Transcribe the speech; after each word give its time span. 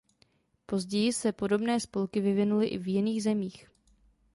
Později 0.65 1.13
se 1.13 1.31
podobné 1.31 1.79
spolky 1.79 2.21
vyvinuly 2.21 2.67
i 2.67 2.77
v 2.77 2.87
jiných 2.87 3.23
zemích. 3.23 3.67